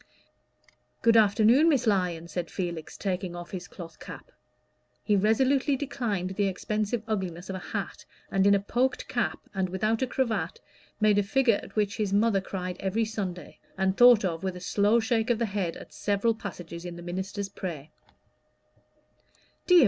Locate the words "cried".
12.41-12.77